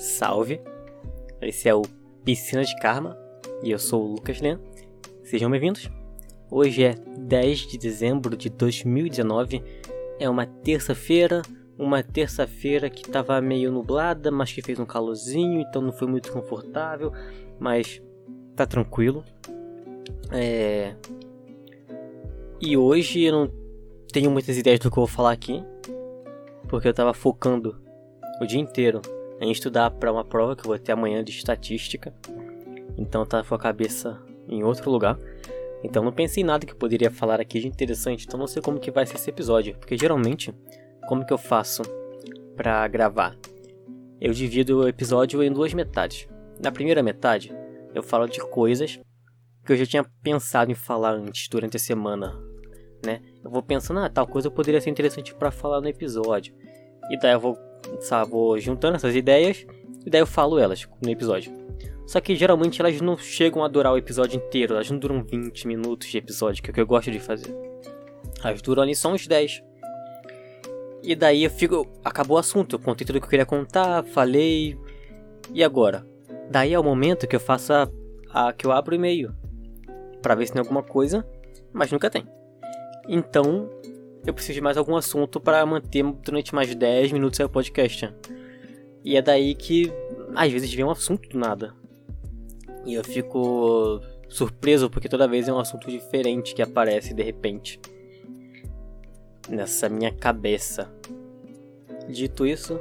Salve! 0.00 0.62
Esse 1.42 1.68
é 1.68 1.74
o 1.74 1.82
Piscina 2.24 2.64
de 2.64 2.74
Karma 2.76 3.18
e 3.62 3.70
eu 3.70 3.78
sou 3.78 4.02
o 4.02 4.12
Lucas 4.12 4.40
Len. 4.40 4.58
Sejam 5.22 5.50
bem-vindos. 5.50 5.90
Hoje 6.50 6.84
é 6.84 6.94
10 7.18 7.58
de 7.66 7.76
dezembro 7.76 8.34
de 8.34 8.48
2019. 8.48 9.62
É 10.18 10.26
uma 10.26 10.46
terça-feira, 10.46 11.42
uma 11.78 12.02
terça-feira 12.02 12.88
que 12.88 13.10
tava 13.10 13.38
meio 13.42 13.70
nublada, 13.70 14.30
mas 14.30 14.50
que 14.50 14.62
fez 14.62 14.78
um 14.78 14.86
calorzinho, 14.86 15.60
então 15.60 15.82
não 15.82 15.92
foi 15.92 16.08
muito 16.08 16.32
confortável, 16.32 17.12
mas 17.58 18.00
tá 18.56 18.64
tranquilo. 18.64 19.22
É... 20.32 20.94
E 22.58 22.74
hoje 22.74 23.24
eu 23.24 23.32
não 23.32 23.52
tenho 24.10 24.30
muitas 24.30 24.56
ideias 24.56 24.80
do 24.80 24.90
que 24.90 24.96
eu 24.96 25.02
vou 25.02 25.06
falar 25.06 25.32
aqui, 25.32 25.62
porque 26.70 26.88
eu 26.88 26.94
tava 26.94 27.12
focando 27.12 27.78
o 28.40 28.46
dia 28.46 28.58
inteiro 28.58 29.02
em 29.40 29.50
estudar 29.50 29.90
para 29.90 30.12
uma 30.12 30.24
prova 30.24 30.54
que 30.54 30.62
eu 30.62 30.68
vou 30.68 30.78
ter 30.78 30.92
amanhã 30.92 31.24
de 31.24 31.32
estatística. 31.32 32.14
Então 32.98 33.24
tá 33.24 33.42
com 33.42 33.54
a 33.54 33.58
cabeça 33.58 34.20
em 34.46 34.62
outro 34.62 34.90
lugar. 34.90 35.18
Então 35.82 36.04
não 36.04 36.12
pensei 36.12 36.42
em 36.42 36.46
nada 36.46 36.66
que 36.66 36.72
eu 36.72 36.76
poderia 36.76 37.10
falar 37.10 37.40
aqui 37.40 37.60
de 37.60 37.66
interessante, 37.66 38.26
então 38.26 38.38
não 38.38 38.46
sei 38.46 38.60
como 38.60 38.78
que 38.78 38.90
vai 38.90 39.06
ser 39.06 39.14
esse 39.14 39.30
episódio, 39.30 39.76
porque 39.78 39.96
geralmente 39.96 40.54
como 41.08 41.24
que 41.24 41.32
eu 41.32 41.38
faço 41.38 41.82
para 42.54 42.86
gravar? 42.86 43.36
Eu 44.20 44.32
divido 44.34 44.80
o 44.80 44.88
episódio 44.88 45.42
em 45.42 45.50
duas 45.50 45.72
metades. 45.72 46.28
Na 46.62 46.70
primeira 46.70 47.02
metade, 47.02 47.50
eu 47.94 48.02
falo 48.02 48.26
de 48.26 48.38
coisas 48.40 49.00
que 49.64 49.72
eu 49.72 49.76
já 49.76 49.86
tinha 49.86 50.04
pensado 50.22 50.70
em 50.70 50.74
falar 50.74 51.12
antes 51.12 51.48
durante 51.48 51.76
a 51.76 51.80
semana, 51.80 52.38
né? 53.04 53.22
Eu 53.42 53.50
vou 53.50 53.62
pensando, 53.62 54.00
ah, 54.00 54.10
tal 54.10 54.26
coisa 54.26 54.50
poderia 54.50 54.80
ser 54.80 54.90
interessante 54.90 55.34
para 55.34 55.50
falar 55.50 55.80
no 55.80 55.88
episódio. 55.88 56.54
E 57.10 57.18
daí 57.18 57.32
eu 57.32 57.40
vou 57.40 57.69
sabe, 58.00 58.30
vou 58.30 58.58
juntando 58.58 58.96
essas 58.96 59.14
ideias 59.14 59.66
e 60.04 60.10
daí 60.10 60.20
eu 60.20 60.26
falo 60.26 60.58
elas 60.58 60.88
no 61.02 61.10
episódio. 61.10 61.52
Só 62.06 62.20
que 62.20 62.34
geralmente 62.34 62.80
elas 62.80 63.00
não 63.00 63.16
chegam 63.16 63.62
a 63.62 63.68
durar 63.68 63.92
o 63.92 63.96
episódio 63.96 64.36
inteiro, 64.36 64.74
elas 64.74 64.90
não 64.90 64.98
duram 64.98 65.22
20 65.22 65.68
minutos 65.68 66.08
de 66.08 66.18
episódio, 66.18 66.62
que 66.62 66.70
é 66.70 66.72
o 66.72 66.74
que 66.74 66.80
eu 66.80 66.86
gosto 66.86 67.10
de 67.10 67.20
fazer. 67.20 67.54
Elas 68.42 68.60
duram 68.62 68.82
ali 68.82 68.96
só 68.96 69.12
uns 69.12 69.26
10. 69.26 69.62
E 71.02 71.14
daí 71.14 71.44
eu 71.44 71.50
fico. 71.50 71.86
Acabou 72.04 72.36
o 72.36 72.40
assunto, 72.40 72.76
eu 72.76 72.80
contei 72.80 73.06
tudo 73.06 73.20
que 73.20 73.26
eu 73.26 73.30
queria 73.30 73.46
contar, 73.46 74.02
falei. 74.02 74.76
E 75.52 75.62
agora? 75.62 76.06
Daí 76.50 76.74
é 76.74 76.78
o 76.78 76.84
momento 76.84 77.26
que 77.26 77.36
eu 77.36 77.40
faço 77.40 77.72
a. 77.72 77.88
a 78.32 78.52
que 78.52 78.66
eu 78.66 78.72
abro 78.72 78.92
o 78.92 78.96
e-mail. 78.96 79.34
para 80.20 80.34
ver 80.34 80.46
se 80.46 80.52
tem 80.52 80.60
alguma 80.60 80.82
coisa, 80.82 81.26
mas 81.72 81.90
nunca 81.92 82.10
tem. 82.10 82.26
Então, 83.08 83.70
eu 84.26 84.34
preciso 84.34 84.54
de 84.54 84.60
mais 84.60 84.76
algum 84.76 84.96
assunto 84.96 85.40
para 85.40 85.64
manter 85.64 86.02
durante 86.04 86.54
mais 86.54 86.74
10 86.74 87.12
minutos 87.12 87.38
o 87.40 87.48
podcast. 87.48 88.12
E 89.02 89.16
é 89.16 89.22
daí 89.22 89.54
que 89.54 89.90
às 90.34 90.52
vezes 90.52 90.72
vem 90.72 90.84
um 90.84 90.90
assunto 90.90 91.28
do 91.28 91.38
nada. 91.38 91.74
E 92.84 92.94
eu 92.94 93.04
fico 93.04 94.00
surpreso 94.28 94.88
porque 94.90 95.08
toda 95.08 95.28
vez 95.28 95.48
é 95.48 95.52
um 95.52 95.58
assunto 95.58 95.90
diferente 95.90 96.54
que 96.54 96.62
aparece 96.62 97.14
de 97.14 97.22
repente 97.22 97.80
nessa 99.48 99.88
minha 99.88 100.12
cabeça. 100.12 100.92
Dito 102.08 102.46
isso, 102.46 102.78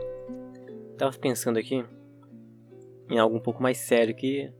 tava 0.97 1.17
pensando 1.17 1.57
aqui 1.57 1.83
em 3.09 3.17
algo 3.17 3.35
um 3.35 3.41
pouco 3.41 3.61
mais 3.61 3.77
sério 3.77 4.15
que 4.15 4.51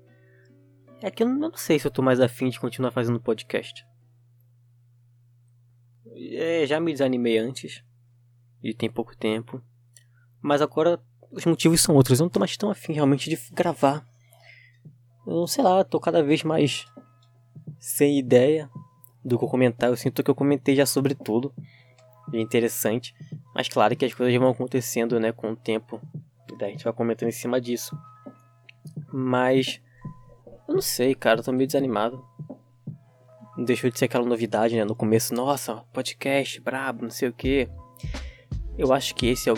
é 1.02 1.10
que 1.10 1.24
eu 1.24 1.30
não 1.30 1.56
sei 1.56 1.80
se 1.80 1.88
eu 1.88 1.92
tô 1.92 2.02
mais 2.02 2.20
afim 2.20 2.50
de 2.50 2.60
continuar 2.60 2.92
fazendo 2.92 3.20
podcast. 3.22 3.86
É, 6.32 6.66
já 6.66 6.80
me 6.80 6.92
desanimei 6.92 7.38
antes. 7.38 7.84
E 8.62 8.74
tem 8.74 8.90
pouco 8.90 9.16
tempo. 9.16 9.62
Mas 10.42 10.62
agora 10.62 11.00
os 11.32 11.46
motivos 11.46 11.82
são 11.82 11.96
outros. 11.96 12.20
Eu 12.20 12.26
não 12.26 12.30
tô 12.30 12.40
mais 12.40 12.58
tão 12.58 12.70
afim 12.70 12.94
realmente 12.94 13.30
de 13.30 13.40
gravar. 13.54 14.06
Eu 15.26 15.48
sei 15.48 15.64
lá, 15.64 15.84
tô 15.84 16.00
cada 16.00 16.22
vez 16.22 16.44
mais 16.44 16.86
sem 17.80 18.20
ideia 18.20 18.70
do 19.24 19.38
que 19.38 19.46
eu 19.46 19.50
comentar. 19.50 19.90
Eu 19.90 19.98
sinto 19.98 20.24
que 20.24 20.30
eu 20.30 20.36
comentei 20.36 20.76
já 20.76 20.86
sobre 20.86 21.16
tudo. 21.16 21.54
É 22.34 22.40
interessante. 22.40 23.16
Mas 23.56 23.70
claro 23.70 23.96
que 23.96 24.06
as 24.06 24.14
coisas 24.14 24.38
vão 24.38 24.50
acontecendo, 24.50 25.20
né, 25.20 25.32
com 25.32 25.52
o 25.52 25.56
tempo. 25.56 26.02
E 26.52 26.58
daí 26.58 26.70
a 26.70 26.72
gente 26.72 26.84
vai 26.84 26.94
comentando 26.94 27.30
em 27.30 27.34
cima 27.34 27.62
disso. 27.62 27.98
Mas. 29.12 29.82
Eu 30.68 30.76
não 30.76 30.82
sei, 30.82 31.16
cara, 31.16 31.40
eu 31.40 31.44
tô 31.44 31.52
meio 31.52 31.66
desanimado 31.66 32.24
não 33.60 33.66
deixou 33.66 33.90
de 33.90 34.00
ser 34.00 34.06
aquela 34.06 34.26
novidade, 34.26 34.78
né? 34.78 34.86
No 34.86 34.96
começo, 34.96 35.34
nossa, 35.34 35.84
podcast, 35.92 36.62
brabo, 36.62 37.04
não 37.04 37.10
sei 37.10 37.28
o 37.28 37.34
que. 37.34 37.68
Eu 38.78 38.94
acho 38.94 39.14
que 39.14 39.28
esse 39.28 39.50
é 39.50 39.54
o 39.54 39.58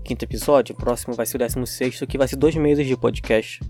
15 0.00 0.24
episódio, 0.24 0.74
o 0.74 0.78
próximo 0.78 1.12
vai 1.12 1.26
ser 1.26 1.36
o 1.36 1.38
16, 1.38 2.00
que 2.08 2.16
vai 2.16 2.26
ser 2.26 2.36
dois 2.36 2.56
meses 2.56 2.86
de 2.86 2.96
podcast. 2.96 3.60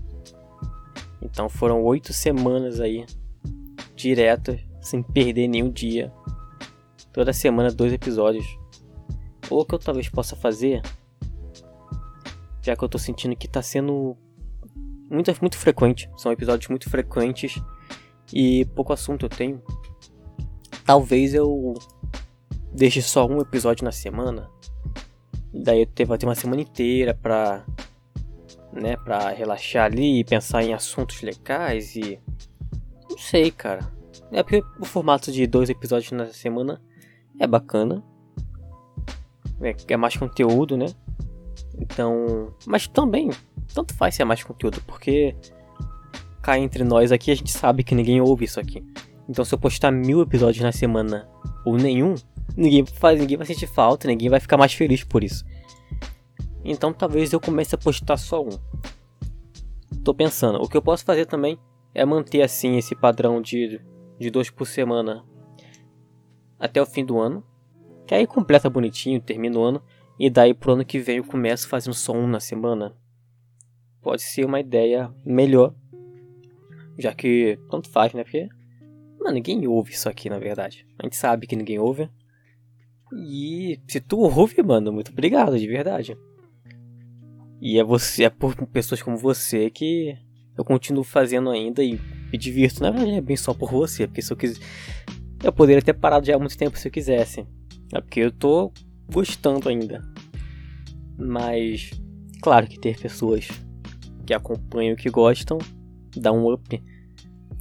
Então 1.21 1.49
foram 1.49 1.83
oito 1.83 2.13
semanas 2.13 2.79
aí, 2.79 3.05
direto, 3.93 4.57
sem 4.79 5.03
perder 5.03 5.49
nenhum 5.49 5.69
dia. 5.69 6.13
Toda 7.11 7.33
semana, 7.33 7.69
dois 7.69 7.91
episódios. 7.91 8.45
Ou 9.49 9.65
que 9.65 9.75
eu 9.75 9.79
talvez 9.79 10.07
possa 10.07 10.37
fazer, 10.37 10.81
já 12.61 12.73
que 12.73 12.83
eu 12.83 12.87
tô 12.87 12.97
sentindo 12.97 13.35
que 13.35 13.49
tá 13.49 13.61
sendo 13.61 14.15
muito, 15.11 15.29
muito 15.41 15.57
frequente, 15.57 16.09
são 16.15 16.31
episódios 16.31 16.69
muito 16.69 16.89
frequentes 16.89 17.61
e 18.33 18.65
pouco 18.65 18.93
assunto 18.93 19.25
eu 19.25 19.29
tenho. 19.29 19.61
Talvez 20.85 21.33
eu 21.33 21.73
deixe 22.71 23.01
só 23.01 23.25
um 23.25 23.39
episódio 23.39 23.83
na 23.83 23.91
semana. 23.91 24.49
Daí 25.53 25.87
eu 25.97 26.05
vou 26.05 26.17
ter 26.17 26.25
uma 26.25 26.35
semana 26.35 26.61
inteira 26.61 27.13
pra, 27.13 27.65
né, 28.73 28.97
pra 28.97 29.29
relaxar 29.29 29.85
ali 29.85 30.19
e 30.19 30.23
pensar 30.23 30.63
em 30.63 30.73
assuntos 30.73 31.21
legais 31.21 31.95
e. 31.95 32.19
Não 33.09 33.17
sei, 33.17 33.49
cara. 33.51 33.91
É 34.31 34.43
porque 34.43 34.63
o 34.79 34.85
formato 34.85 35.31
de 35.31 35.47
dois 35.47 35.69
episódios 35.69 36.11
na 36.11 36.27
semana 36.27 36.81
é 37.39 37.47
bacana. 37.47 38.03
É, 39.61 39.75
é 39.87 39.97
mais 39.97 40.17
conteúdo, 40.17 40.75
né? 40.75 40.87
Então. 41.79 42.53
Mas 42.65 42.87
também, 42.87 43.29
tanto 43.73 43.93
faz 43.93 44.15
se 44.15 44.21
é 44.21 44.25
mais 44.25 44.43
conteúdo, 44.43 44.81
porque 44.85 45.35
cá 46.45 46.59
entre 46.59 46.83
nós 46.83 47.11
aqui, 47.11 47.31
a 47.31 47.35
gente 47.35 47.51
sabe 47.51 47.83
que 47.83 47.95
ninguém 47.95 48.21
ouve 48.21 48.45
isso 48.45 48.59
aqui. 48.59 48.85
Então 49.27 49.43
se 49.43 49.51
eu 49.51 49.57
postar 49.57 49.89
mil 49.89 50.21
episódios 50.21 50.63
na 50.63 50.71
semana 50.71 51.27
ou 51.65 51.75
nenhum, 51.75 52.13
ninguém, 52.55 52.85
faz, 52.85 53.19
ninguém 53.19 53.35
vai 53.35 53.47
sentir 53.47 53.65
falta, 53.65 54.07
ninguém 54.07 54.29
vai 54.29 54.39
ficar 54.39 54.55
mais 54.55 54.71
feliz 54.71 55.03
por 55.03 55.23
isso. 55.23 55.43
Então 56.63 56.93
talvez 56.93 57.33
eu 57.33 57.39
comece 57.39 57.73
a 57.73 57.79
postar 57.79 58.17
só 58.17 58.43
um. 58.43 58.59
Tô 60.03 60.13
pensando, 60.13 60.61
o 60.61 60.69
que 60.69 60.77
eu 60.77 60.83
posso 60.83 61.03
fazer 61.03 61.25
também 61.25 61.57
é 61.95 62.05
manter 62.05 62.43
assim 62.43 62.77
esse 62.77 62.93
padrão 62.93 63.41
de, 63.41 63.81
de 64.19 64.29
dois 64.29 64.51
por 64.51 64.67
semana 64.67 65.25
até 66.59 66.79
o 66.79 66.85
fim 66.85 67.03
do 67.03 67.17
ano. 67.17 67.43
Que 68.05 68.13
aí 68.13 68.27
completa 68.27 68.69
bonitinho, 68.69 69.19
termina 69.19 69.57
o 69.57 69.63
ano. 69.63 69.81
E 70.19 70.29
daí 70.29 70.53
pro 70.53 70.73
ano 70.73 70.85
que 70.85 70.99
vem 70.99 71.17
eu 71.17 71.23
começo 71.23 71.67
fazendo 71.67 71.95
só 71.95 72.13
um 72.13 72.27
na 72.27 72.39
semana. 72.39 72.95
Pode 73.99 74.21
ser 74.21 74.45
uma 74.45 74.59
ideia 74.59 75.11
melhor 75.25 75.73
já 76.97 77.13
que 77.13 77.59
tanto 77.69 77.89
faz, 77.89 78.13
né? 78.13 78.23
Porque, 78.23 78.47
mano, 79.19 79.33
ninguém 79.33 79.67
ouve 79.67 79.91
isso 79.91 80.09
aqui, 80.09 80.29
na 80.29 80.39
verdade. 80.39 80.85
A 80.99 81.05
gente 81.05 81.15
sabe 81.15 81.47
que 81.47 81.55
ninguém 81.55 81.79
ouve. 81.79 82.09
E 83.13 83.79
se 83.87 83.99
tu 83.99 84.19
ouve, 84.19 84.61
mano, 84.63 84.91
muito 84.91 85.11
obrigado, 85.11 85.57
de 85.57 85.67
verdade. 85.67 86.17
E 87.61 87.79
é 87.79 87.83
você, 87.83 88.25
é 88.25 88.29
por 88.29 88.55
pessoas 88.67 89.01
como 89.01 89.17
você 89.17 89.69
que 89.69 90.17
eu 90.57 90.63
continuo 90.63 91.03
fazendo 91.03 91.49
ainda 91.49 91.83
e 91.83 91.99
me 92.31 92.37
divirto. 92.37 92.81
Na 92.81 92.91
verdade, 92.91 93.17
é 93.17 93.21
bem 93.21 93.35
só 93.35 93.53
por 93.53 93.71
você, 93.71 94.07
porque 94.07 94.21
se 94.21 94.31
eu 94.31 94.37
quiser. 94.37 94.59
Eu 95.43 95.53
poderia 95.53 95.81
ter 95.81 95.93
parado 95.93 96.25
já 96.25 96.35
há 96.35 96.39
muito 96.39 96.57
tempo 96.57 96.77
se 96.77 96.87
eu 96.87 96.91
quisesse. 96.91 97.45
É 97.93 98.01
porque 98.01 98.21
eu 98.21 98.31
tô 98.31 98.71
gostando 99.11 99.69
ainda. 99.69 100.01
Mas, 101.17 101.91
claro 102.41 102.67
que 102.67 102.79
ter 102.79 102.99
pessoas 102.99 103.47
que 104.25 104.33
acompanham, 104.33 104.95
que 104.95 105.09
gostam, 105.09 105.57
dá 106.19 106.31
um 106.31 106.51
up. 106.51 106.83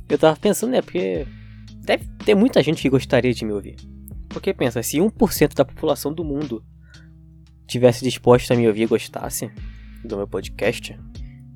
Eu 0.09 0.19
tava 0.19 0.37
pensando, 0.39 0.71
né, 0.71 0.83
porque 0.83 1.27
deve 1.83 2.07
ter 2.25 2.35
muita 2.35 2.63
gente 2.63 2.83
que 2.83 2.89
gostaria 2.89 3.33
de 3.33 3.45
me 3.45 3.53
ouvir. 3.53 3.77
Porque 4.29 4.53
pensa, 4.53 4.83
se 4.83 4.99
1% 4.99 5.55
da 5.55 5.65
população 5.65 6.13
do 6.13 6.25
mundo 6.25 6.65
tivesse 7.67 8.05
disposto 8.05 8.53
a 8.53 8.57
me 8.57 8.67
ouvir 8.67 8.83
e 8.83 8.87
gostasse 8.87 9.51
do 10.05 10.17
meu 10.17 10.27
podcast, 10.27 10.99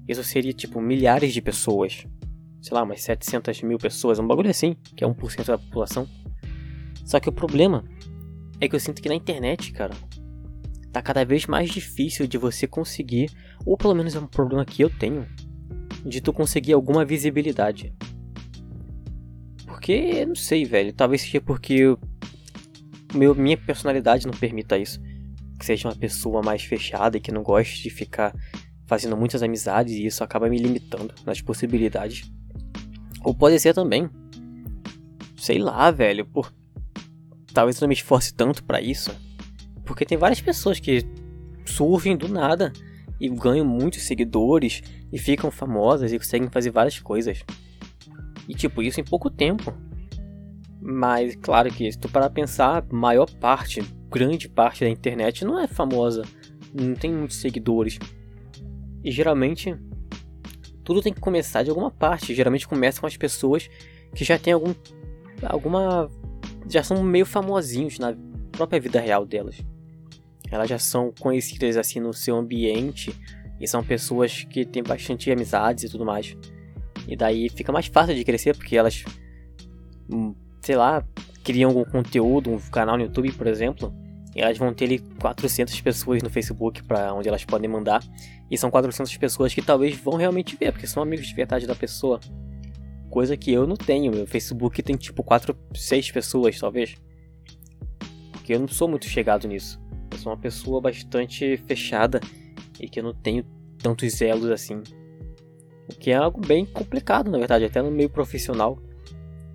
isso 0.06 0.24
seria 0.24 0.52
tipo 0.52 0.80
milhares 0.80 1.32
de 1.32 1.42
pessoas. 1.42 2.06
Sei 2.62 2.74
lá, 2.74 2.82
umas 2.82 3.02
700 3.02 3.62
mil 3.62 3.78
pessoas, 3.78 4.18
um 4.18 4.26
bagulho 4.26 4.50
assim, 4.50 4.76
que 4.96 5.04
é 5.04 5.06
1% 5.06 5.44
da 5.44 5.58
população. 5.58 6.08
Só 7.04 7.20
que 7.20 7.28
o 7.28 7.32
problema 7.32 7.84
é 8.60 8.68
que 8.68 8.74
eu 8.74 8.80
sinto 8.80 9.00
que 9.00 9.08
na 9.08 9.14
internet, 9.14 9.72
cara, 9.72 9.94
tá 10.92 11.02
cada 11.02 11.24
vez 11.24 11.46
mais 11.46 11.70
difícil 11.70 12.26
de 12.26 12.38
você 12.38 12.66
conseguir, 12.66 13.30
ou 13.64 13.76
pelo 13.76 13.94
menos 13.94 14.14
é 14.14 14.20
um 14.20 14.26
problema 14.26 14.64
que 14.64 14.82
eu 14.82 14.90
tenho, 14.90 15.26
de 16.08 16.20
tu 16.20 16.32
conseguir 16.32 16.72
alguma 16.72 17.05
visibilidade. 17.05 17.93
Porque, 19.66 20.25
não 20.26 20.34
sei, 20.34 20.64
velho, 20.64 20.93
talvez 20.93 21.22
seja 21.22 21.40
porque 21.40 21.96
meu, 23.14 23.34
minha 23.34 23.56
personalidade 23.56 24.26
não 24.26 24.34
permita 24.34 24.76
isso. 24.76 25.00
Que 25.58 25.64
seja 25.64 25.88
uma 25.88 25.96
pessoa 25.96 26.43
mais 26.43 26.62
fechada 26.62 27.16
e 27.16 27.20
que 27.20 27.32
não 27.32 27.43
goste 27.43 27.82
de 27.82 27.90
ficar 27.90 28.34
fazendo 28.87 29.16
muitas 29.16 29.43
amizades 29.43 29.94
e 29.94 30.06
isso 30.06 30.25
acaba 30.25 30.49
me 30.49 30.58
limitando 30.58 31.14
nas 31.25 31.40
possibilidades. 31.40 32.31
Ou 33.22 33.34
pode 33.34 33.58
ser 33.60 33.75
também, 33.75 34.08
sei 35.37 35.58
lá, 35.58 35.90
velho, 35.90 36.25
por 36.25 36.52
talvez 37.52 37.76
eu 37.76 37.82
não 37.82 37.88
me 37.88 37.94
esforce 37.94 38.32
tanto 38.32 38.62
para 38.64 38.81
isso, 38.81 39.10
porque 39.84 40.06
tem 40.06 40.16
várias 40.16 40.40
pessoas 40.40 40.78
que 40.78 41.05
surgem 41.66 42.16
do 42.16 42.28
nada 42.28 42.72
e 43.20 43.29
ganham 43.29 43.67
muitos 43.67 44.03
seguidores 44.03 44.82
e 45.12 45.19
ficam 45.19 45.50
famosas 45.50 46.12
e 46.12 46.19
conseguem 46.19 46.49
fazer 46.49 46.70
várias 46.70 46.99
coisas. 46.99 47.44
E 48.49 48.55
tipo, 48.55 48.82
isso 48.82 49.00
em 49.00 49.05
pouco 49.05 49.31
tempo. 49.31 49.73
Mas 50.81 51.35
claro 51.37 51.70
que 51.70 51.91
se 51.91 51.99
tu 51.99 52.09
parar 52.09 52.31
pensar, 52.31 52.85
maior 52.91 53.29
parte, 53.41 53.82
grande 54.11 54.49
parte 54.49 54.85
da 54.85 54.91
internet 54.91 55.44
não 55.44 55.59
é 55.59 55.67
famosa, 55.67 56.23
não 56.73 56.94
tem 56.94 57.12
muitos 57.12 57.37
seguidores. 57.37 57.99
E 59.03 59.11
geralmente 59.11 59.76
tudo 60.85 61.03
tem 61.03 61.12
que 61.12 61.20
começar 61.20 61.62
de 61.62 61.70
alguma 61.70 61.91
parte. 61.91 62.35
Geralmente 62.35 62.67
começa 62.67 63.00
com 63.00 63.06
as 63.06 63.17
pessoas 63.17 63.69
que 64.15 64.25
já 64.25 64.38
têm 64.38 64.55
algum 64.55 64.73
alguma 65.43 66.11
já 66.69 66.82
são 66.82 67.03
meio 67.03 67.26
famosinhos 67.26 67.99
na 67.99 68.17
própria 68.53 68.81
vida 68.81 69.00
real 69.00 69.26
delas. 69.26 69.62
Elas 70.50 70.68
já 70.68 70.78
são 70.78 71.12
conhecidas 71.18 71.76
assim 71.76 72.00
no 72.00 72.12
seu 72.12 72.36
ambiente 72.36 73.14
e 73.60 73.66
são 73.66 73.82
pessoas 73.82 74.44
que 74.44 74.64
têm 74.64 74.82
bastante 74.82 75.30
amizades 75.30 75.84
e 75.84 75.88
tudo 75.88 76.04
mais. 76.04 76.36
E 77.06 77.16
daí 77.16 77.48
fica 77.48 77.72
mais 77.72 77.86
fácil 77.86 78.14
de 78.14 78.24
crescer 78.24 78.56
porque 78.56 78.76
elas, 78.76 79.04
hum, 80.10 80.34
sei 80.60 80.76
lá, 80.76 81.04
criam 81.42 81.70
algum 81.70 81.84
conteúdo, 81.84 82.50
um 82.50 82.58
canal 82.58 82.96
no 82.96 83.04
YouTube, 83.04 83.32
por 83.32 83.46
exemplo, 83.46 83.92
e 84.34 84.40
elas 84.40 84.58
vão 84.58 84.72
ter 84.72 84.84
ali 84.84 84.98
400 84.98 85.80
pessoas 85.80 86.22
no 86.22 86.30
Facebook 86.30 86.82
para 86.82 87.12
onde 87.14 87.28
elas 87.28 87.44
podem 87.44 87.68
mandar. 87.68 88.02
E 88.50 88.56
são 88.56 88.70
400 88.70 89.16
pessoas 89.16 89.52
que 89.52 89.60
talvez 89.60 89.96
vão 89.96 90.16
realmente 90.16 90.56
ver, 90.56 90.72
porque 90.72 90.86
são 90.86 91.02
amigos 91.02 91.26
de 91.26 91.34
verdade 91.34 91.66
da 91.66 91.74
pessoa. 91.74 92.20
Coisa 93.10 93.36
que 93.36 93.52
eu 93.52 93.66
não 93.66 93.76
tenho. 93.76 94.12
Meu 94.12 94.26
Facebook 94.26 94.82
tem 94.82 94.96
tipo 94.96 95.22
4, 95.22 95.56
6 95.74 96.12
pessoas, 96.12 96.58
talvez. 96.58 96.94
Porque 98.32 98.54
eu 98.54 98.60
não 98.60 98.68
sou 98.68 98.86
muito 98.86 99.06
chegado 99.06 99.48
nisso. 99.48 99.80
Eu 100.19 100.23
sou 100.23 100.32
uma 100.32 100.38
pessoa 100.38 100.81
bastante 100.81 101.56
fechada 101.59 102.20
e 102.81 102.88
que 102.88 102.99
eu 102.99 103.05
não 103.05 103.15
tenho 103.15 103.44
tantos 103.81 104.20
elos 104.20 104.50
assim. 104.50 104.82
O 105.88 105.94
que 105.94 106.11
é 106.11 106.17
algo 106.17 106.41
bem 106.41 106.67
complicado, 106.67 107.31
na 107.31 107.38
verdade, 107.38 107.65
até 107.65 107.81
no 107.81 107.91
meio 107.91 108.11
profissional. 108.11 108.82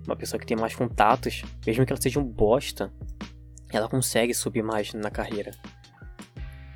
Uma 0.06 0.16
pessoa 0.16 0.40
que 0.40 0.46
tem 0.46 0.56
mais 0.56 0.74
contatos, 0.74 1.42
mesmo 1.66 1.84
que 1.84 1.92
ela 1.92 2.00
seja 2.00 2.18
um 2.18 2.24
bosta, 2.24 2.90
ela 3.70 3.88
consegue 3.88 4.32
subir 4.32 4.62
mais 4.62 4.94
na 4.94 5.10
carreira. 5.10 5.50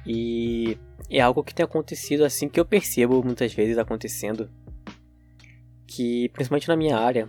E 0.06 0.76
é 1.08 1.20
algo 1.20 1.42
que 1.42 1.54
tem 1.54 1.64
acontecido 1.64 2.26
assim 2.26 2.46
que 2.46 2.60
eu 2.60 2.66
percebo 2.66 3.24
muitas 3.24 3.54
vezes 3.54 3.78
acontecendo. 3.78 4.50
Que 5.86 6.28
principalmente 6.34 6.68
na 6.68 6.76
minha 6.76 6.98
área, 6.98 7.26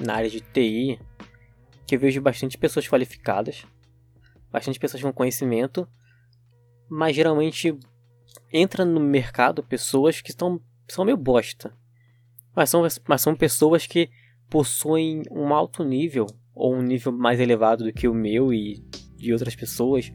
na 0.00 0.14
área 0.14 0.30
de 0.30 0.40
TI, 0.40 0.98
que 1.86 1.94
eu 1.94 2.00
vejo 2.00 2.22
bastante 2.22 2.56
pessoas 2.56 2.88
qualificadas, 2.88 3.66
bastante 4.50 4.78
pessoas 4.78 5.02
com 5.02 5.12
conhecimento, 5.12 5.88
mas 6.88 7.14
geralmente 7.14 7.78
entra 8.52 8.84
no 8.84 9.00
mercado 9.00 9.62
pessoas 9.62 10.20
que 10.20 10.30
estão, 10.30 10.60
são 10.88 11.04
meio 11.04 11.16
bosta. 11.16 11.72
Mas 12.54 12.70
são, 12.70 12.86
mas 13.08 13.22
são 13.22 13.34
pessoas 13.34 13.86
que 13.86 14.10
possuem 14.48 15.22
um 15.30 15.54
alto 15.54 15.84
nível, 15.84 16.26
ou 16.54 16.74
um 16.74 16.82
nível 16.82 17.12
mais 17.12 17.38
elevado 17.38 17.84
do 17.84 17.92
que 17.92 18.08
o 18.08 18.14
meu 18.14 18.52
e 18.52 18.84
de 19.16 19.32
outras 19.32 19.54
pessoas, 19.54 20.12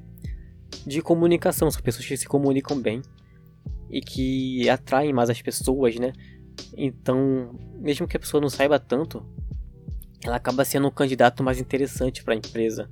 de 0.85 1.01
comunicação. 1.01 1.71
São 1.71 1.81
pessoas 1.81 2.05
que 2.05 2.17
se 2.17 2.27
comunicam 2.27 2.79
bem 2.79 3.01
e 3.89 4.01
que 4.01 4.69
atraem 4.69 5.13
mais 5.13 5.29
as 5.29 5.41
pessoas, 5.41 5.95
né? 5.95 6.11
Então, 6.75 7.57
mesmo 7.79 8.07
que 8.07 8.17
a 8.17 8.19
pessoa 8.19 8.41
não 8.41 8.49
saiba 8.49 8.77
tanto, 8.79 9.25
ela 10.23 10.35
acaba 10.35 10.65
sendo 10.65 10.87
um 10.87 10.91
candidato 10.91 11.43
mais 11.43 11.59
interessante 11.59 12.23
para 12.23 12.33
a 12.33 12.37
empresa. 12.37 12.89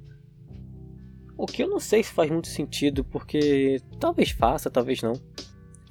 O 1.44 1.46
que 1.46 1.62
eu 1.62 1.68
não 1.68 1.78
sei 1.78 2.02
se 2.02 2.14
faz 2.14 2.32
muito 2.32 2.48
sentido, 2.48 3.04
porque 3.04 3.82
talvez 4.00 4.30
faça, 4.30 4.72
talvez 4.72 5.02
não. 5.02 5.12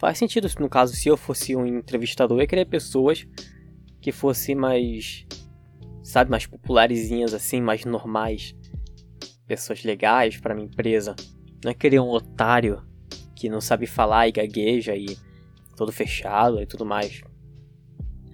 Faz 0.01 0.17
sentido, 0.17 0.49
no 0.59 0.67
caso, 0.67 0.97
se 0.97 1.11
eu 1.11 1.15
fosse 1.15 1.55
um 1.55 1.67
entrevistador, 1.67 2.41
eu 2.41 2.49
queria 2.49 2.65
pessoas 2.65 3.27
que 4.01 4.11
fossem 4.11 4.55
mais, 4.55 5.27
sabe, 6.03 6.31
mais 6.31 6.47
popularizinhas 6.47 7.35
assim, 7.35 7.61
mais 7.61 7.85
normais. 7.85 8.55
Pessoas 9.47 9.85
legais 9.85 10.39
para 10.39 10.55
minha 10.55 10.67
empresa. 10.67 11.15
Não 11.63 11.71
é 11.71 11.75
querer 11.75 12.01
um 12.01 12.09
otário 12.09 12.83
que 13.37 13.51
não 13.51 13.61
sabe 13.61 13.87
falar 13.87 14.29
e 14.29 14.33
gagueja 14.33 14.97
e 14.97 15.19
todo 15.77 15.93
fechado 15.93 16.63
e 16.63 16.67
tudo 16.67 16.87
mais. 16.87 17.21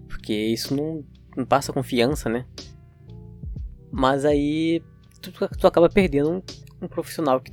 Porque 0.06 0.32
isso 0.32 0.72
não, 0.72 1.04
não 1.36 1.44
passa 1.44 1.72
confiança, 1.72 2.28
né? 2.28 2.46
Mas 3.90 4.24
aí 4.24 4.80
tu, 5.20 5.32
tu 5.32 5.66
acaba 5.66 5.88
perdendo 5.88 6.44
um 6.80 6.88
profissional 6.88 7.40
que 7.40 7.52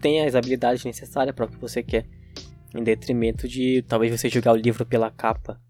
tenha 0.00 0.26
as 0.26 0.34
habilidades 0.34 0.84
necessárias 0.84 1.34
para 1.34 1.46
o 1.46 1.48
que 1.48 1.58
você 1.58 1.82
quer, 1.82 2.06
em 2.74 2.82
detrimento 2.82 3.48
de 3.48 3.82
talvez 3.82 4.12
você 4.12 4.28
julgar 4.28 4.52
o 4.52 4.56
livro 4.56 4.84
pela 4.84 5.10
capa, 5.10 5.60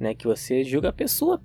né? 0.00 0.14
Que 0.14 0.26
você 0.26 0.64
julga 0.64 0.88
a 0.88 0.92
pessoa, 0.92 1.42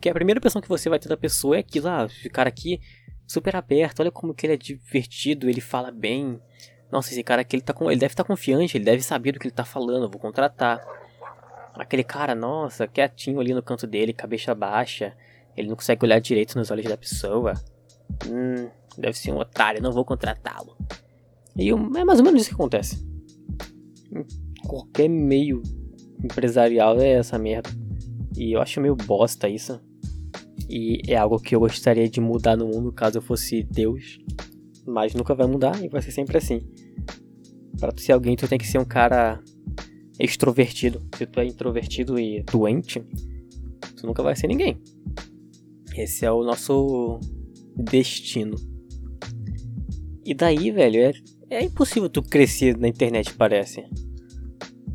que 0.00 0.08
a 0.08 0.14
primeira 0.14 0.38
impressão 0.38 0.62
que 0.62 0.68
você 0.68 0.88
vai 0.88 0.98
ter 0.98 1.08
da 1.08 1.16
pessoa 1.16 1.56
é 1.56 1.60
aquilo, 1.60 1.88
ah, 1.88 2.06
esse 2.06 2.28
cara 2.28 2.48
aqui 2.48 2.80
super 3.26 3.56
aberto, 3.56 4.00
olha 4.00 4.10
como 4.10 4.34
que 4.34 4.46
ele 4.46 4.54
é 4.54 4.56
divertido, 4.56 5.48
ele 5.48 5.60
fala 5.60 5.90
bem. 5.90 6.40
Nossa, 6.90 7.10
esse 7.10 7.22
cara 7.22 7.40
aqui 7.42 7.56
ele 7.56 7.62
tá 7.62 7.72
com, 7.72 7.90
ele 7.90 8.00
deve 8.00 8.12
estar 8.12 8.24
tá 8.24 8.26
confiante, 8.26 8.76
ele 8.76 8.84
deve 8.84 9.02
saber 9.02 9.32
do 9.32 9.38
que 9.38 9.46
ele 9.46 9.54
tá 9.54 9.64
falando, 9.64 10.10
vou 10.10 10.20
contratar. 10.20 10.84
Aquele 11.74 12.04
cara, 12.04 12.34
nossa, 12.34 12.86
quietinho 12.86 13.40
ali 13.40 13.54
no 13.54 13.62
canto 13.62 13.86
dele, 13.86 14.12
cabeça 14.12 14.54
baixa, 14.54 15.16
ele 15.56 15.68
não 15.68 15.76
consegue 15.76 16.04
olhar 16.04 16.20
direito 16.20 16.58
nos 16.58 16.70
olhos 16.70 16.84
da 16.84 16.96
pessoa. 16.96 17.54
Hum, 18.26 18.68
deve 18.98 19.16
ser 19.16 19.32
um 19.32 19.38
otário, 19.38 19.82
não 19.82 19.92
vou 19.92 20.04
contratá-lo. 20.04 20.76
E 21.56 21.70
é 21.70 22.04
mais 22.04 22.18
ou 22.18 22.24
menos 22.24 22.42
isso 22.42 22.50
que 22.50 22.54
acontece. 22.54 23.04
Qualquer 24.66 25.08
meio 25.08 25.62
empresarial 26.22 26.98
é 27.00 27.12
essa 27.12 27.38
merda. 27.38 27.70
E 28.36 28.52
eu 28.52 28.60
acho 28.60 28.80
meio 28.80 28.96
bosta 28.96 29.48
isso. 29.48 29.80
E 30.68 31.02
é 31.08 31.16
algo 31.16 31.38
que 31.38 31.54
eu 31.54 31.60
gostaria 31.60 32.08
de 32.08 32.20
mudar 32.20 32.56
no 32.56 32.66
mundo 32.66 32.92
caso 32.92 33.18
eu 33.18 33.22
fosse 33.22 33.62
Deus. 33.62 34.18
Mas 34.86 35.14
nunca 35.14 35.34
vai 35.34 35.46
mudar 35.46 35.82
e 35.84 35.88
vai 35.88 36.00
ser 36.00 36.12
sempre 36.12 36.38
assim. 36.38 36.60
Pra 37.78 37.92
tu 37.92 38.00
ser 38.00 38.12
alguém, 38.12 38.36
tu 38.36 38.48
tem 38.48 38.58
que 38.58 38.66
ser 38.66 38.78
um 38.78 38.84
cara 38.84 39.42
extrovertido. 40.18 41.02
Se 41.16 41.26
tu 41.26 41.40
é 41.40 41.46
introvertido 41.46 42.18
e 42.18 42.42
doente, 42.42 43.00
tu 43.96 44.06
nunca 44.06 44.22
vai 44.22 44.34
ser 44.36 44.46
ninguém. 44.46 44.80
Esse 45.94 46.24
é 46.24 46.32
o 46.32 46.42
nosso 46.42 47.20
destino. 47.76 48.56
E 50.24 50.34
daí, 50.34 50.70
velho, 50.70 51.00
é, 51.00 51.12
é 51.50 51.64
impossível 51.64 52.08
tu 52.08 52.22
crescer 52.22 52.76
na 52.76 52.88
internet, 52.88 53.34
parece. 53.34 53.84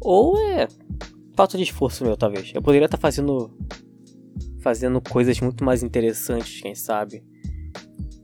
Ou 0.01 0.38
é 0.39 0.67
falta 1.36 1.57
de 1.57 1.63
esforço 1.63 2.03
meu, 2.03 2.17
talvez. 2.17 2.51
Eu 2.53 2.62
poderia 2.62 2.86
estar 2.86 2.98
tá 2.98 3.01
fazendo 3.01 3.55
fazendo 4.62 5.00
coisas 5.00 5.39
muito 5.39 5.63
mais 5.63 5.81
interessantes, 5.81 6.62
quem 6.62 6.75
sabe, 6.75 7.24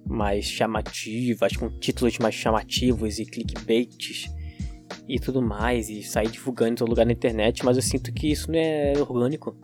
mais 0.06 0.44
chamativas, 0.44 1.56
com 1.56 1.70
títulos 1.80 2.18
mais 2.18 2.36
chamativos 2.36 3.18
e 3.18 3.26
clickbaits 3.26 4.30
e 5.08 5.20
tudo 5.20 5.42
mais, 5.42 5.90
e 5.90 6.04
sair 6.04 6.30
divulgando 6.30 6.74
em 6.74 6.76
todo 6.76 6.90
lugar 6.90 7.06
na 7.06 7.14
internet, 7.14 7.64
mas 7.64 7.78
eu 7.78 7.84
sinto 7.84 8.12
que 8.12 8.30
isso 8.30 8.52
não 8.52 8.60
é 8.60 8.94
orgânico. 8.98 9.56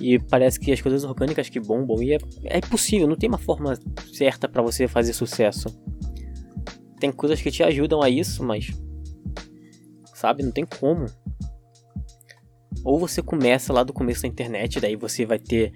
E 0.00 0.18
parece 0.18 0.60
que 0.60 0.72
as 0.72 0.80
coisas 0.80 1.04
orgânicas 1.04 1.48
que 1.48 1.58
bombam, 1.58 2.02
e 2.02 2.12
é, 2.12 2.18
é 2.44 2.58
impossível, 2.58 3.06
não 3.06 3.16
tem 3.16 3.28
uma 3.28 3.38
forma 3.38 3.74
certa 4.12 4.48
para 4.48 4.62
você 4.62 4.86
fazer 4.86 5.12
sucesso. 5.12 5.68
Tem 7.00 7.10
coisas 7.10 7.40
que 7.40 7.50
te 7.50 7.62
ajudam 7.62 8.02
a 8.02 8.10
isso, 8.10 8.44
mas. 8.44 8.70
Sabe, 10.14 10.42
não 10.42 10.50
tem 10.52 10.64
como. 10.64 11.06
Ou 12.84 12.98
você 12.98 13.22
começa 13.22 13.72
lá 13.72 13.82
do 13.82 13.92
começo 13.92 14.22
da 14.22 14.28
internet, 14.28 14.80
daí 14.80 14.96
você 14.96 15.24
vai 15.24 15.38
ter. 15.38 15.72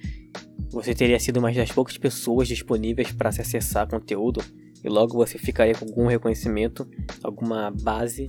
Você 0.70 0.94
teria 0.94 1.18
sido 1.18 1.38
uma 1.38 1.52
das 1.52 1.72
poucas 1.72 1.98
pessoas 1.98 2.46
disponíveis 2.46 3.12
para 3.12 3.32
se 3.32 3.40
acessar 3.40 3.88
conteúdo, 3.88 4.42
e 4.84 4.88
logo 4.88 5.14
você 5.16 5.38
ficaria 5.38 5.74
com 5.74 5.86
algum 5.86 6.06
reconhecimento, 6.06 6.88
alguma 7.22 7.70
base 7.70 8.26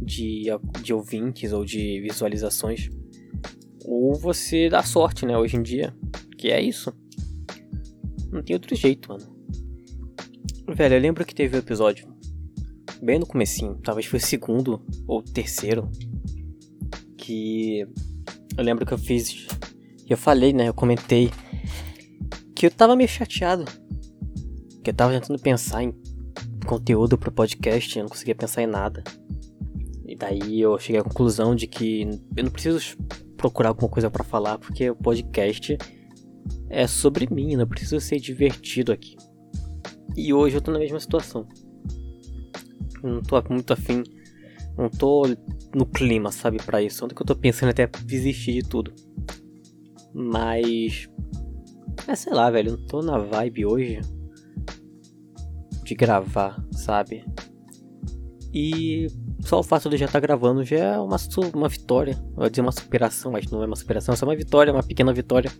de, 0.00 0.44
de 0.82 0.94
ouvintes 0.94 1.52
ou 1.52 1.64
de 1.64 2.00
visualizações 2.00 2.88
ou 3.86 4.14
você 4.14 4.68
dá 4.68 4.82
sorte, 4.82 5.24
né, 5.24 5.38
hoje 5.38 5.56
em 5.56 5.62
dia. 5.62 5.94
Que 6.36 6.50
é 6.50 6.60
isso. 6.60 6.92
Não 8.30 8.42
tem 8.42 8.54
outro 8.54 8.74
jeito, 8.74 9.08
mano. 9.08 9.24
Velho, 10.68 10.96
eu 10.96 11.00
lembro 11.00 11.24
que 11.24 11.34
teve 11.34 11.56
um 11.56 11.60
episódio 11.60 12.08
bem 13.00 13.18
no 13.18 13.26
comecinho, 13.26 13.78
talvez 13.82 14.06
foi 14.06 14.18
o 14.18 14.22
segundo 14.22 14.82
ou 15.06 15.22
terceiro, 15.22 15.88
que 17.16 17.86
eu 18.56 18.64
lembro 18.64 18.84
que 18.84 18.92
eu 18.92 18.98
fiz, 18.98 19.46
eu 20.08 20.16
falei, 20.16 20.52
né, 20.52 20.68
eu 20.68 20.74
comentei 20.74 21.30
que 22.54 22.66
eu 22.66 22.70
tava 22.70 22.96
meio 22.96 23.08
chateado, 23.08 23.64
que 24.82 24.90
eu 24.90 24.94
tava 24.94 25.12
tentando 25.12 25.38
pensar 25.38 25.84
em 25.84 25.94
conteúdo 26.66 27.16
pro 27.16 27.30
podcast, 27.30 27.96
eu 27.96 28.02
não 28.02 28.10
conseguia 28.10 28.34
pensar 28.34 28.62
em 28.62 28.66
nada. 28.66 29.04
E 30.04 30.16
daí 30.16 30.60
eu 30.60 30.78
cheguei 30.78 31.00
à 31.00 31.04
conclusão 31.04 31.54
de 31.54 31.66
que 31.66 32.08
eu 32.36 32.44
não 32.44 32.50
preciso 32.50 32.96
procurar 33.46 33.68
alguma 33.68 33.88
coisa 33.88 34.10
para 34.10 34.24
falar, 34.24 34.58
porque 34.58 34.90
o 34.90 34.96
podcast 34.96 35.78
é 36.68 36.86
sobre 36.86 37.32
mim, 37.32 37.54
não 37.54 37.66
preciso 37.66 38.00
ser 38.00 38.18
divertido 38.18 38.90
aqui. 38.92 39.16
E 40.16 40.34
hoje 40.34 40.56
eu 40.56 40.60
tô 40.60 40.72
na 40.72 40.78
mesma 40.78 40.98
situação. 40.98 41.46
Não 43.02 43.22
tô 43.22 43.40
muito 43.48 43.72
afim, 43.72 44.02
não 44.76 44.88
tô 44.90 45.22
no 45.72 45.86
clima, 45.86 46.32
sabe, 46.32 46.56
para 46.58 46.82
isso. 46.82 47.04
Onde 47.04 47.14
que 47.14 47.22
eu 47.22 47.26
tô 47.26 47.36
pensando 47.36 47.70
até 47.70 47.86
desistir 47.86 48.52
de 48.54 48.62
tudo. 48.62 48.92
Mas. 50.12 51.08
É, 52.08 52.16
sei 52.16 52.32
lá, 52.32 52.50
velho, 52.50 52.72
não 52.72 52.86
tô 52.86 53.02
na 53.02 53.18
vibe 53.18 53.66
hoje 53.66 54.00
de 55.84 55.94
gravar, 55.94 56.60
sabe? 56.72 57.24
E 58.52 59.06
só 59.46 59.60
o 59.60 59.62
fato 59.62 59.88
de 59.88 59.96
já 59.96 60.06
estar 60.06 60.20
tá 60.20 60.26
gravando 60.26 60.64
já 60.64 60.76
é 60.76 60.98
uma, 60.98 61.16
uma 61.54 61.68
vitória. 61.68 62.18
Eu 62.36 62.44
ia 62.44 62.50
dizer 62.50 62.62
uma 62.62 62.72
superação, 62.72 63.30
mas 63.30 63.48
não 63.50 63.62
é 63.62 63.66
uma 63.66 63.76
superação, 63.76 64.12
é 64.12 64.16
só 64.16 64.26
uma 64.26 64.34
vitória, 64.34 64.72
uma 64.72 64.82
pequena 64.82 65.12
vitória. 65.12 65.50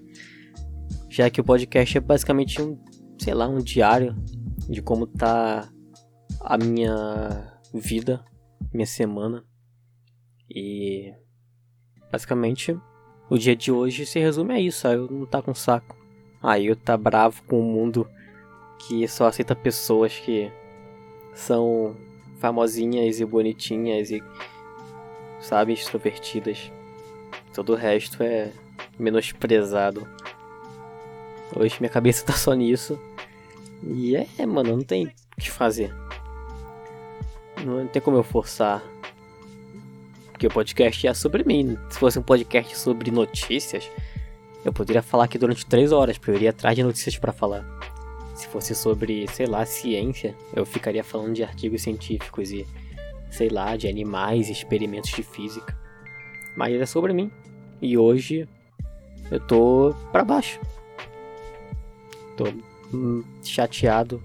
Já 1.09 1.31
que 1.31 1.41
o 1.41 1.45
podcast 1.45 1.97
é 1.97 2.01
basicamente 2.01 2.61
um, 2.61 2.77
sei 3.19 3.33
lá, 3.33 3.49
um 3.49 3.59
diário 3.59 4.17
de 4.69 4.83
como 4.83 5.07
tá 5.07 5.71
a 6.41 6.59
minha 6.59 7.61
vida, 7.73 8.25
minha 8.75 8.87
semana. 8.87 9.45
E 10.51 11.15
basicamente 12.11 12.77
o 13.31 13.39
dia 13.39 13.55
de 13.55 13.71
hoje 13.71 14.05
se 14.05 14.19
resume 14.19 14.55
a 14.55 14.61
isso, 14.61 14.87
eu 14.89 15.09
não 15.09 15.27
tá 15.27 15.41
com 15.41 15.55
saco. 15.55 15.97
Aí 16.43 16.67
eu 16.67 16.77
tá 16.77 16.97
bravo 16.97 17.43
com 17.45 17.61
o 17.61 17.65
mundo 17.65 18.09
que 18.81 19.07
só 19.07 19.27
aceita 19.27 19.55
pessoas 19.55 20.19
que 20.19 20.51
são 21.33 21.97
famosinhas 22.39 23.21
e 23.21 23.25
bonitinhas 23.25 24.11
e, 24.11 24.23
sabe, 25.41 25.73
extrovertidas. 25.73 26.71
Todo 27.53 27.73
o 27.73 27.77
resto 27.77 28.23
é 28.23 28.53
menosprezado. 28.99 30.07
Hoje 31.55 31.77
minha 31.81 31.91
cabeça 31.91 32.25
tá 32.27 32.33
só 32.33 32.53
nisso. 32.55 32.99
E 33.83 34.17
é, 34.17 34.47
mano, 34.47 34.77
não 34.77 34.83
tem 34.83 35.07
o 35.07 35.41
que 35.41 35.51
fazer. 35.51 35.95
Não 37.65 37.87
tem 37.87 38.03
como 38.03 38.17
eu 38.17 38.23
forçar. 38.23 38.83
Porque 40.31 40.47
o 40.47 40.51
podcast 40.51 41.07
é 41.07 41.15
sobre 41.15 41.45
mim. 41.45 41.79
Se 41.89 41.99
fosse 41.99 42.19
um 42.19 42.23
podcast 42.23 42.77
sobre 42.77 43.11
notícias, 43.11 43.91
eu 44.65 44.73
poderia 44.73 45.03
falar 45.03 45.25
aqui 45.25 45.39
durante 45.39 45.65
três 45.65 45.93
horas, 45.93 46.19
porque 46.19 46.31
eu 46.31 46.35
iria 46.35 46.51
atrás 46.51 46.77
de 46.77 46.83
notícias 46.83 47.17
para 47.17 47.33
falar. 47.33 47.76
Se 48.37 48.47
fosse 48.49 48.75
sobre, 48.75 49.27
sei 49.29 49.47
lá, 49.47 49.65
ciência, 49.65 50.37
eu 50.55 50.67
ficaria 50.67 51.03
falando 51.03 51.35
de 51.35 51.43
artigos 51.43 51.83
científicos 51.83 52.53
e, 52.53 52.67
sei 53.31 53.49
lá, 53.49 53.77
de 53.77 53.89
animais, 53.89 54.51
experimentos 54.51 55.11
de 55.11 55.23
física. 55.23 55.77
Mas 56.55 56.79
é 56.79 56.87
sobre 56.87 57.13
mim. 57.13 57.31
E 57.81 57.97
hoje 57.97 58.47
eu 59.31 59.41
tô 59.41 59.95
para 60.13 60.25
baixo. 60.25 60.61
Tô 62.37 62.45
hum, 62.95 63.25
chateado, 63.43 64.23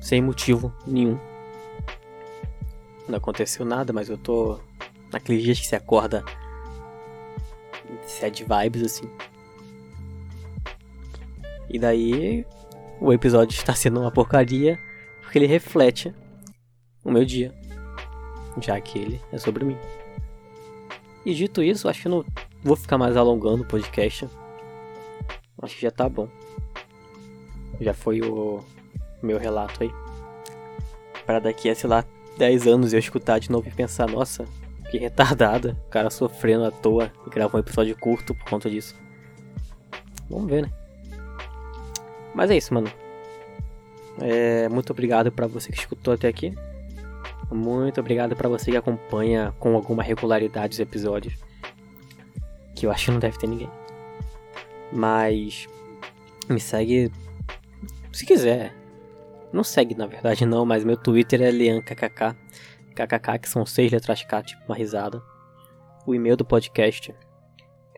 sem 0.00 0.20
motivo 0.20 0.72
nenhum. 0.86 1.18
Não 3.08 3.16
aconteceu 3.16 3.64
nada, 3.64 3.92
mas 3.92 4.10
eu 4.10 4.18
tô 4.18 4.60
naqueles 5.10 5.42
dias 5.42 5.58
que 5.58 5.66
você 5.66 5.76
acorda 5.76 6.22
sad 8.06 8.44
vibes 8.44 8.82
assim. 8.82 9.10
E 11.68 11.78
daí 11.78 12.44
o 13.00 13.12
episódio 13.12 13.54
está 13.54 13.74
sendo 13.74 14.00
uma 14.00 14.10
porcaria 14.10 14.78
porque 15.22 15.38
ele 15.38 15.46
reflete 15.46 16.14
o 17.04 17.10
meu 17.10 17.24
dia, 17.24 17.54
já 18.60 18.78
que 18.80 18.98
ele 18.98 19.20
é 19.32 19.38
sobre 19.38 19.64
mim. 19.64 19.76
E 21.24 21.34
dito 21.34 21.62
isso, 21.62 21.88
acho 21.88 22.02
que 22.02 22.08
não 22.08 22.24
vou 22.62 22.76
ficar 22.76 22.98
mais 22.98 23.16
alongando 23.16 23.62
o 23.62 23.66
podcast. 23.66 24.28
Acho 25.62 25.76
que 25.76 25.82
já 25.82 25.90
tá 25.90 26.08
bom. 26.08 26.28
Já 27.80 27.94
foi 27.94 28.20
o 28.20 28.60
meu 29.22 29.38
relato 29.38 29.82
aí. 29.82 29.90
Para 31.24 31.38
daqui 31.38 31.70
a, 31.70 31.74
sei 31.74 31.88
lá, 31.88 32.04
10 32.38 32.66
anos 32.66 32.92
eu 32.92 32.98
escutar 32.98 33.38
de 33.38 33.50
novo 33.50 33.68
e 33.68 33.70
pensar, 33.70 34.08
nossa, 34.08 34.46
que 34.90 34.98
retardada, 34.98 35.76
o 35.86 35.90
cara 35.90 36.10
sofrendo 36.10 36.64
à 36.64 36.70
toa 36.70 37.12
e 37.26 37.30
gravou 37.30 37.58
um 37.58 37.62
episódio 37.62 37.96
curto 37.98 38.34
por 38.34 38.44
conta 38.48 38.68
disso. 38.68 38.94
Vamos 40.28 40.50
ver, 40.50 40.62
né? 40.62 40.79
Mas 42.34 42.50
é 42.50 42.56
isso, 42.56 42.72
mano. 42.72 42.90
É, 44.20 44.68
muito 44.68 44.90
obrigado 44.90 45.32
para 45.32 45.46
você 45.46 45.70
que 45.70 45.78
escutou 45.78 46.14
até 46.14 46.28
aqui. 46.28 46.54
Muito 47.50 48.00
obrigado 48.00 48.36
para 48.36 48.48
você 48.48 48.70
que 48.70 48.76
acompanha 48.76 49.52
com 49.58 49.74
alguma 49.74 50.02
regularidade 50.02 50.74
os 50.74 50.80
episódios. 50.80 51.34
Que 52.76 52.86
eu 52.86 52.90
acho 52.90 53.06
que 53.06 53.10
não 53.10 53.18
deve 53.18 53.38
ter 53.38 53.46
ninguém. 53.46 53.70
Mas 54.92 55.68
me 56.48 56.60
segue 56.60 57.10
se 58.12 58.24
quiser. 58.24 58.74
Não 59.52 59.64
segue 59.64 59.96
na 59.96 60.06
verdade 60.06 60.46
não, 60.46 60.64
mas 60.64 60.84
meu 60.84 60.96
Twitter 60.96 61.42
é 61.42 61.50
leankkk. 61.50 62.36
KKK 62.94 63.38
que 63.40 63.48
são 63.48 63.64
seis 63.64 63.90
letras 63.90 64.22
K, 64.22 64.42
tipo 64.42 64.62
uma 64.68 64.76
risada. 64.76 65.22
O 66.06 66.14
e-mail 66.14 66.36
do 66.36 66.44
podcast 66.44 67.14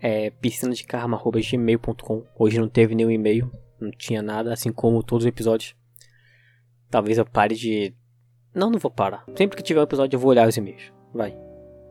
é 0.01 0.31
piscinadekarma.gmail.com. 0.31 2.25
Hoje 2.39 2.59
não 2.59 2.69
teve 2.69 2.95
nenhum 2.95 3.11
e-mail, 3.11 3.51
não 3.83 3.91
tinha 3.91 4.23
nada, 4.23 4.53
assim 4.53 4.73
como 4.73 5.03
todos 5.03 5.25
os 5.25 5.29
episódios. 5.29 5.75
Talvez 6.91 7.19
eu 7.19 7.25
pare 7.25 7.55
de. 7.55 7.95
Não, 8.55 8.71
não 8.71 8.79
vou 8.79 8.91
parar. 8.91 9.25
Sempre 9.37 9.57
que 9.57 9.63
tiver 9.63 9.81
um 9.81 9.85
episódio 9.85 10.17
eu 10.17 10.21
vou 10.21 10.31
olhar 10.31 10.47
os 10.47 10.57
e-mails. 10.57 10.93
Vai. 11.13 11.37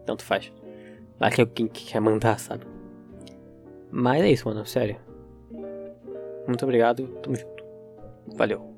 Tanto 0.06 0.24
faz. 0.24 0.52
Vai 1.20 1.32
que 1.32 1.42
é 1.42 1.44
alguém 1.44 1.68
que 1.68 1.86
quer 1.86 2.00
mandar, 2.00 2.40
sabe? 2.40 2.66
Mas 3.92 4.22
é 4.22 4.32
isso, 4.32 4.48
mano. 4.48 4.66
Sério. 4.66 4.98
Muito 6.48 6.64
obrigado. 6.64 7.08
Tamo 7.22 7.36
junto. 7.36 7.64
Valeu. 8.36 8.71